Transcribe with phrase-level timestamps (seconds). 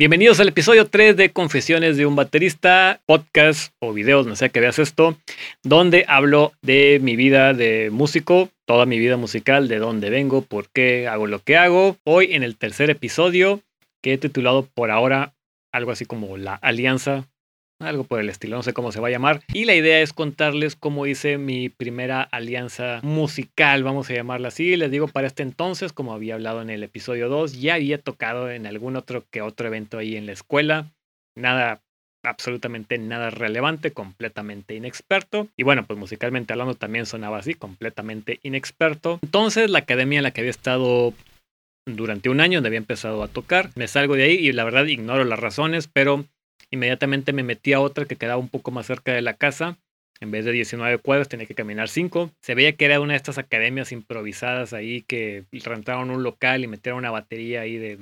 [0.00, 4.60] Bienvenidos al episodio 3 de Confesiones de un baterista, podcast o videos, no sé que
[4.60, 5.18] veas esto,
[5.64, 10.68] donde hablo de mi vida de músico, toda mi vida musical, de dónde vengo, por
[10.68, 11.96] qué hago lo que hago.
[12.04, 13.60] Hoy en el tercer episodio
[14.00, 15.34] que he titulado por ahora
[15.72, 17.26] algo así como La Alianza
[17.80, 19.42] algo por el estilo, no sé cómo se va a llamar.
[19.52, 24.76] Y la idea es contarles cómo hice mi primera alianza musical, vamos a llamarla así.
[24.76, 28.50] Les digo, para este entonces, como había hablado en el episodio 2, ya había tocado
[28.50, 30.90] en algún otro que otro evento ahí en la escuela.
[31.36, 31.80] Nada
[32.24, 35.48] absolutamente nada relevante, completamente inexperto.
[35.56, 39.20] Y bueno, pues musicalmente hablando también sonaba así, completamente inexperto.
[39.22, 41.14] Entonces la academia en la que había estado
[41.86, 44.86] durante un año, donde había empezado a tocar, me salgo de ahí y la verdad
[44.86, 46.24] ignoro las razones, pero
[46.70, 49.78] Inmediatamente me metí a otra que quedaba un poco más cerca de la casa.
[50.20, 52.32] En vez de 19 cuadros tenía que caminar 5.
[52.40, 56.66] Se veía que era una de estas academias improvisadas ahí que rentaron un local y
[56.66, 57.98] metieron una batería ahí de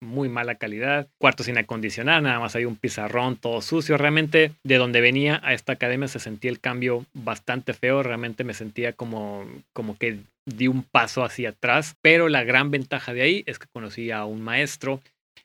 [0.00, 1.08] muy mala calidad.
[1.18, 3.96] Cuarto sin acondicionar, nada más hay un pizarrón todo sucio.
[3.96, 8.02] Realmente de donde venía a esta academia se sentía el cambio bastante feo.
[8.02, 11.96] Realmente me sentía como, como que di un paso hacia atrás.
[12.02, 15.00] Pero la gran ventaja de ahí es que conocí a un maestro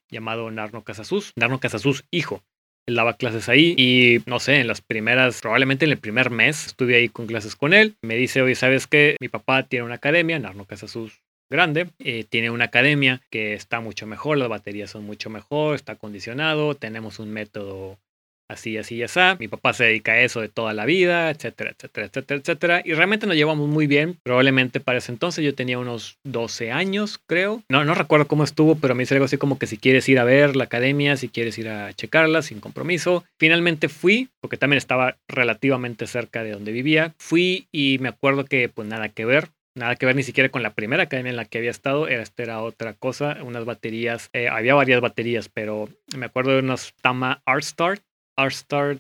[0.10, 1.34] llamado Narno Casasus.
[1.36, 2.42] Narno Casasus, hijo.
[2.88, 6.68] Él daba clases ahí y no sé, en las primeras, probablemente en el primer mes
[6.68, 7.96] estuve ahí con clases con él.
[8.02, 9.16] Me dice, oye, ¿sabes qué?
[9.20, 14.08] Mi papá tiene una academia, Narno Casasus grande, eh, tiene una academia que está mucho
[14.08, 18.00] mejor, las baterías son mucho mejor, está acondicionado, tenemos un método
[18.48, 19.20] así, así, así.
[19.40, 22.82] Mi papá se dedica a eso de toda la vida, etcétera, etcétera, etcétera, etcétera.
[22.86, 24.18] Y realmente nos llevamos muy bien.
[24.24, 27.64] Probablemente para ese entonces yo tenía unos 12 años, creo.
[27.70, 30.20] No, no recuerdo cómo estuvo, pero me dice algo así como que si quieres ir
[30.20, 33.24] a ver la academia, si quieres ir a checarla sin compromiso.
[33.40, 37.14] Finalmente fui, porque también estaba relativamente cerca de donde vivía.
[37.18, 39.50] Fui y me acuerdo que pues nada que ver.
[39.78, 42.24] Nada que ver ni siquiera con la primera academia en la que había estado, era,
[42.24, 46.94] esta era otra cosa, unas baterías, eh, había varias baterías, pero me acuerdo de unas
[47.02, 48.02] Tama Art Start,
[48.38, 49.00] Star,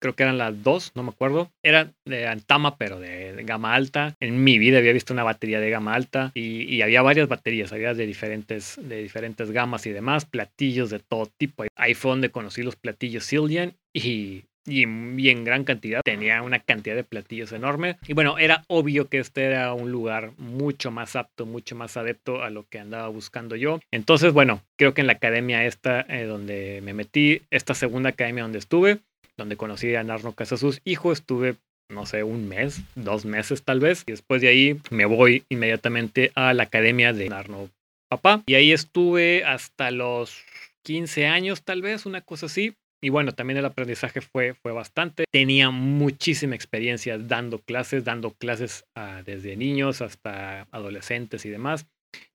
[0.00, 1.50] creo que eran las dos, no me acuerdo.
[1.62, 4.16] Era de Antama, pero de, gama alta.
[4.20, 7.94] En mi vida había visto una batería de gama alta y, había varias baterías, había
[7.94, 11.64] de diferentes, de diferentes gamas y demás, platillos de todo tipo.
[11.74, 16.02] Ahí fue donde conocí los platillos Cillian y y, en gran cantidad.
[16.04, 17.96] Tenía una cantidad de platillos enorme.
[18.06, 22.42] Y bueno, era obvio que este era un lugar mucho más apto, mucho más adepto
[22.42, 23.80] a lo que andaba buscando yo.
[23.90, 28.42] Entonces, bueno, creo que en la academia esta eh, donde me metí, esta segunda academia
[28.42, 28.98] donde estuve,
[29.36, 31.56] donde conocí a Narno Casasus hijo, estuve
[31.88, 34.02] no sé, un mes, dos meses tal vez.
[34.06, 37.70] Y después de ahí me voy inmediatamente a la academia de Narno
[38.08, 38.42] Papá.
[38.46, 40.42] Y ahí estuve hasta los
[40.82, 42.74] 15 años tal vez, una cosa así.
[43.06, 45.26] Y bueno, también el aprendizaje fue, fue bastante.
[45.30, 51.86] Tenía muchísima experiencia dando clases, dando clases ah, desde niños hasta adolescentes y demás.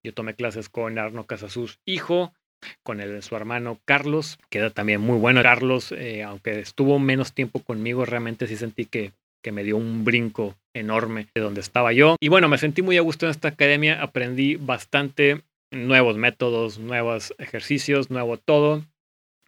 [0.02, 2.32] Yo tomé clases con Arno Casasus, hijo,
[2.84, 5.44] con el, su hermano Carlos, que era también muy bueno.
[5.44, 9.12] Carlos, eh, aunque estuvo menos tiempo conmigo, realmente sí sentí que,
[9.44, 12.16] que me dio un brinco enorme de donde estaba yo.
[12.22, 17.34] Y bueno, me sentí muy a gusto en esta academia, aprendí bastante nuevos métodos, nuevos
[17.40, 18.86] ejercicios, nuevo todo.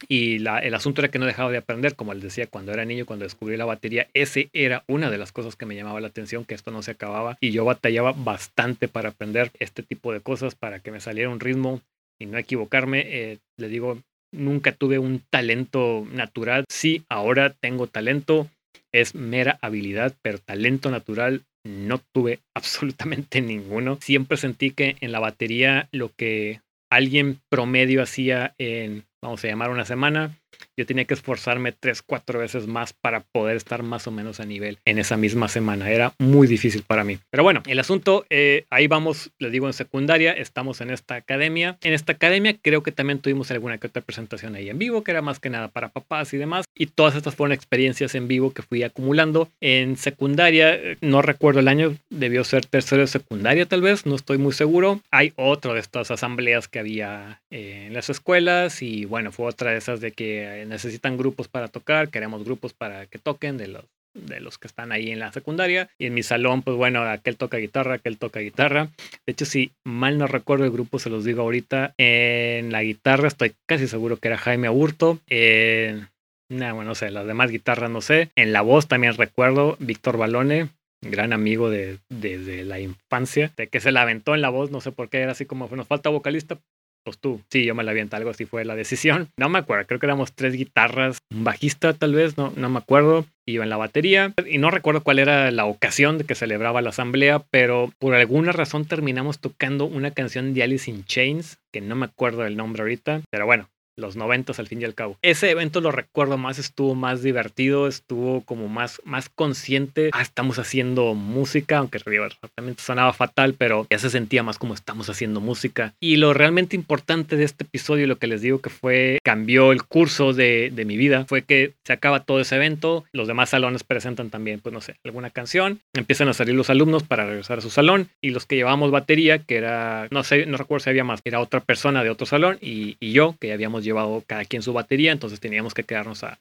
[0.07, 3.05] Y el asunto era que no dejaba de aprender, como les decía, cuando era niño,
[3.05, 6.45] cuando descubrí la batería, ese era una de las cosas que me llamaba la atención,
[6.45, 7.37] que esto no se acababa.
[7.41, 11.39] Y yo batallaba bastante para aprender este tipo de cosas, para que me saliera un
[11.39, 11.81] ritmo
[12.19, 13.03] y no equivocarme.
[13.05, 13.99] Eh, le digo,
[14.31, 16.65] nunca tuve un talento natural.
[16.69, 18.49] Sí, ahora tengo talento,
[18.91, 23.97] es mera habilidad, pero talento natural no tuve absolutamente ninguno.
[24.01, 26.61] Siempre sentí que en la batería lo que
[26.91, 30.37] alguien promedio hacía en vamos a llamar una semana,
[30.77, 34.45] yo tenía que esforzarme tres, cuatro veces más para poder estar más o menos a
[34.45, 35.89] nivel en esa misma semana.
[35.91, 37.19] Era muy difícil para mí.
[37.29, 41.77] Pero bueno, el asunto, eh, ahí vamos, les digo en secundaria, estamos en esta academia.
[41.81, 45.11] En esta academia creo que también tuvimos alguna que otra presentación ahí en vivo, que
[45.11, 46.65] era más que nada para papás y demás.
[46.75, 49.49] Y todas estas fueron experiencias en vivo que fui acumulando.
[49.61, 54.15] En secundaria, eh, no recuerdo el año, debió ser tercero de secundaria tal vez, no
[54.15, 55.01] estoy muy seguro.
[55.11, 59.69] Hay otra de estas asambleas que había eh, en las escuelas y bueno, fue otra
[59.69, 63.85] de esas de que necesitan grupos para tocar, queremos grupos para que toquen de los
[64.15, 65.87] de los que están ahí en la secundaria.
[65.99, 68.89] Y en mi salón, pues bueno, aquel toca guitarra, aquel toca guitarra.
[69.27, 71.93] De hecho, si mal no recuerdo el grupo, se los digo ahorita.
[71.99, 75.19] En la guitarra estoy casi seguro que era Jaime Aburto.
[75.27, 76.09] En,
[76.49, 78.31] bueno, no sé, las demás guitarras no sé.
[78.35, 80.69] En la voz también recuerdo Víctor Balone,
[81.01, 84.81] gran amigo de, desde la infancia, de que se la aventó en la voz, no
[84.81, 86.57] sé por qué, era así como, nos falta vocalista,
[87.03, 87.41] pues tú.
[87.49, 89.29] Sí, yo me la aviento, algo así fue la decisión.
[89.43, 92.77] No me acuerdo, creo que éramos tres guitarras, un bajista tal vez, no, no me
[92.77, 93.25] acuerdo.
[93.45, 96.91] Iba en la batería y no recuerdo cuál era la ocasión de que celebraba la
[96.91, 101.95] asamblea, pero por alguna razón terminamos tocando una canción de Alice in Chains, que no
[101.95, 105.17] me acuerdo del nombre ahorita, pero bueno, los noventas al fin y al cabo.
[105.21, 110.09] Ese evento lo recuerdo más, estuvo más divertido, estuvo como más, más consciente.
[110.13, 115.09] Ah, estamos haciendo música, aunque realmente sonaba fatal, pero ya se sentía más como estamos
[115.09, 115.93] haciendo música.
[115.99, 119.83] Y lo realmente importante de este episodio, lo que les digo que fue, cambió el
[119.83, 123.83] curso de, de mi vida, fue que se acaba todo ese evento, los demás salones
[123.83, 127.61] presentan también, pues no sé, alguna canción, empiezan a salir los alumnos para regresar a
[127.61, 131.03] su salón y los que llevábamos batería, que era, no sé, no recuerdo si había
[131.03, 134.61] más, era otra persona de otro salón y, y yo, que habíamos llevado cada quien
[134.61, 136.39] su batería, entonces teníamos que quedarnos a,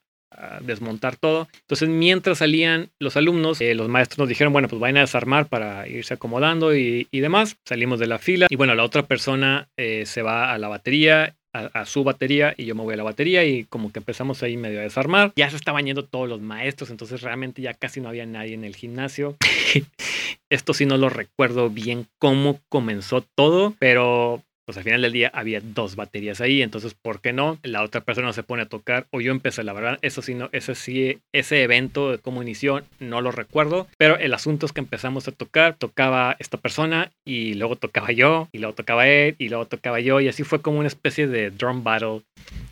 [0.62, 1.46] desmontar todo.
[1.60, 5.46] Entonces, mientras salían los alumnos, eh, los maestros nos dijeron, bueno, pues vayan a desarmar
[5.46, 7.58] para irse acomodando y, y demás.
[7.66, 11.36] Salimos de la fila y bueno, la otra persona eh, se va a la batería
[11.52, 14.56] a, su batería y yo me voy a la batería y como que empezamos ahí
[14.56, 15.32] medio a desarmar.
[15.36, 18.64] Ya se estaban yendo todos los maestros, entonces realmente ya casi no había nadie en
[18.64, 19.36] el gimnasio.
[20.50, 25.30] Esto sí no lo recuerdo bien cómo comenzó todo, pero pues al final del día
[25.34, 27.58] había dos baterías ahí, entonces ¿por qué no?
[27.62, 30.48] La otra persona se pone a tocar o yo empecé, la verdad, eso sí, no,
[30.52, 34.80] ese sí, ese evento de cómo inició, no lo recuerdo, pero el asunto es que
[34.80, 39.48] empezamos a tocar, tocaba esta persona y luego tocaba yo y luego tocaba él y
[39.48, 42.22] luego tocaba yo y así fue como una especie de drum battle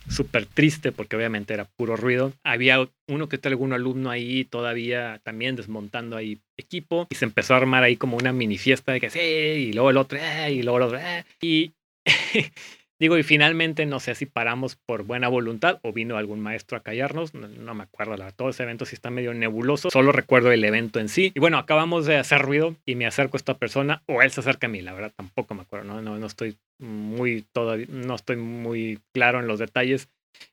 [0.09, 2.33] súper triste porque obviamente era puro ruido.
[2.43, 7.53] Había uno que otro algún alumno ahí todavía también desmontando ahí equipo y se empezó
[7.53, 10.53] a armar ahí como una mini fiesta de que sí, y luego el otro, eh,
[10.53, 11.71] y luego el otro, eh, y
[13.01, 16.83] Digo, y finalmente no sé si paramos por buena voluntad o vino algún maestro a
[16.83, 20.63] callarnos, no, me acuerdo, la, todo ese evento sí está medio nebuloso, solo recuerdo el
[20.63, 21.31] evento en sí.
[21.33, 24.41] Y bueno, acabamos de hacer ruido y me acerco a esta persona o él se
[24.41, 28.13] acerca a mí, la verdad tampoco me acuerdo, no, no, no estoy muy todavía, no
[28.13, 30.07] estoy muy claro en los detalles,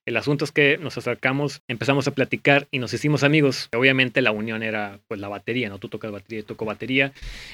[0.06, 3.68] el asunto es que nos acercamos, empezamos a platicar y nos hicimos amigos.
[3.76, 5.78] Obviamente la unión era pues la batería, ¿no?
[5.78, 7.12] Tú tocas batería, yo toco batería.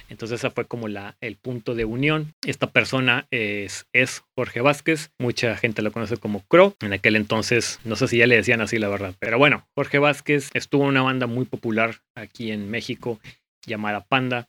[0.08, 2.34] Entonces esa fue como la, el punto de unión.
[2.46, 5.10] Esta persona es, es Jorge Vázquez.
[5.18, 6.74] Mucha gente lo conoce como Crow.
[6.80, 9.14] En aquel entonces, no sé si ya le decían así la verdad.
[9.18, 13.18] Pero bueno, Jorge Vázquez estuvo en una banda muy popular aquí en México
[13.66, 14.48] llamada Panda.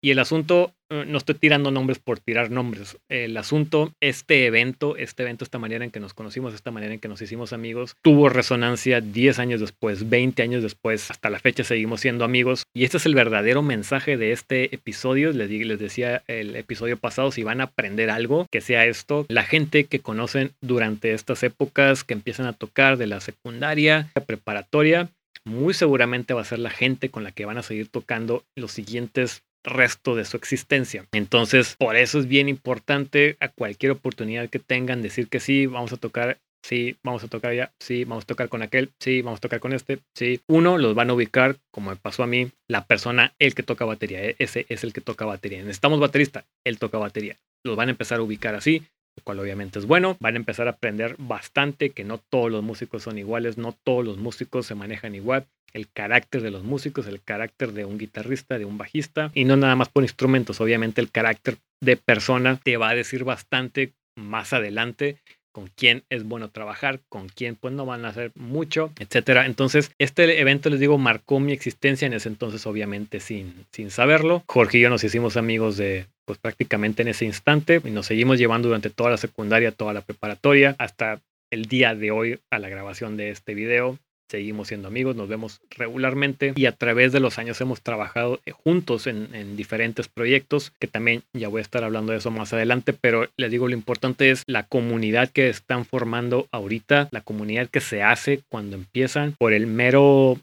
[0.00, 2.98] Y el asunto, eh, no estoy tirando nombres por tirar nombres.
[3.08, 7.00] El asunto, este evento, este evento, esta manera en que nos conocimos, esta manera en
[7.00, 11.64] que nos hicimos amigos, tuvo resonancia 10 años después, 20 años después, hasta la fecha
[11.64, 12.62] seguimos siendo amigos.
[12.74, 15.32] Y este es el verdadero mensaje de este episodio.
[15.32, 19.26] Les, les decía el episodio pasado, si van a aprender algo, que sea esto.
[19.28, 24.24] La gente que conocen durante estas épocas, que empiezan a tocar de la secundaria, la
[24.24, 25.10] preparatoria,
[25.44, 28.72] muy seguramente va a ser la gente con la que van a seguir tocando los
[28.72, 31.06] siguientes resto de su existencia.
[31.12, 35.92] Entonces, por eso es bien importante a cualquier oportunidad que tengan decir que sí, vamos
[35.92, 39.38] a tocar sí, vamos a tocar ya, sí, vamos a tocar con aquel, sí, vamos
[39.38, 40.40] a tocar con este, sí.
[40.48, 43.84] Uno, los van a ubicar, como me pasó a mí, la persona, el que toca
[43.84, 45.60] batería, e, ese es el que toca batería.
[45.60, 47.36] Necesitamos baterista, él toca batería.
[47.64, 48.82] Los van a empezar a ubicar así,
[49.18, 50.16] lo cual obviamente es bueno.
[50.20, 54.04] Van a empezar a aprender bastante que no todos los músicos son iguales, no todos
[54.04, 58.58] los músicos se manejan igual el carácter de los músicos, el carácter de un guitarrista,
[58.58, 62.78] de un bajista, y no nada más por instrumentos, obviamente el carácter de persona te
[62.78, 65.18] va a decir bastante más adelante
[65.52, 69.46] con quién es bueno trabajar, con quién pues no van a hacer mucho, etcétera.
[69.46, 74.44] Entonces, este evento, les digo, marcó mi existencia en ese entonces, obviamente sin, sin saberlo.
[74.46, 78.38] Jorge y yo nos hicimos amigos de pues prácticamente en ese instante y nos seguimos
[78.38, 81.20] llevando durante toda la secundaria, toda la preparatoria, hasta
[81.50, 83.98] el día de hoy a la grabación de este video
[84.28, 88.52] seguimos siendo amigos, nos vemos regularmente y a través de los años hemos trabajado eh,
[88.52, 92.92] juntos en, diferentes proyectos, que también ya voy a estar hablando de eso más adelante,
[92.92, 97.80] pero les digo, lo importante es la comunidad que están formando ahorita, la comunidad que
[97.80, 100.38] se hace cuando empiezan por el mero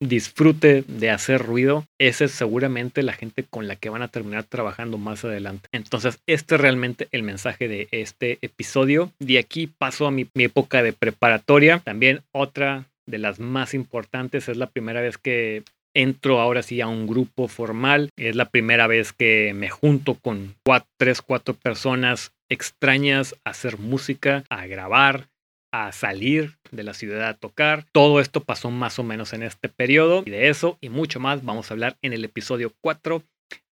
[0.00, 4.44] disfrute de hacer ruido, esa es seguramente la gente con la que van a terminar
[4.44, 5.68] trabajando más adelante.
[5.72, 9.12] Entonces, este es realmente el mensaje de este episodio.
[9.18, 11.80] De aquí paso a mi, mi época de preparatoria.
[11.80, 14.48] También otra de las más importantes.
[14.48, 18.10] Es la primera vez que entro ahora sí a un grupo formal.
[18.16, 23.78] Es la primera vez que me junto con cuatro, tres, cuatro personas extrañas a hacer
[23.78, 25.28] música, a grabar,
[25.72, 27.84] a salir de la ciudad a tocar.
[27.92, 31.44] Todo esto pasó más o menos en este periodo y de eso y mucho más
[31.44, 33.22] vamos a hablar en el episodio 4.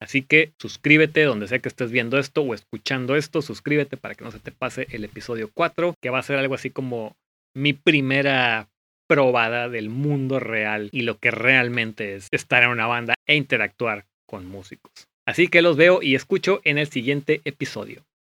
[0.00, 4.24] Así que suscríbete donde sea que estés viendo esto o escuchando esto, suscríbete para que
[4.24, 7.14] no se te pase el episodio 4, que va a ser algo así como
[7.54, 8.68] mi primera
[9.06, 14.06] probada del mundo real y lo que realmente es estar en una banda e interactuar
[14.26, 15.08] con músicos.
[15.26, 18.06] Así que los veo y escucho en el siguiente episodio.